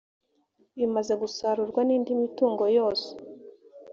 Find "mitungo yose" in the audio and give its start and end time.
2.21-3.07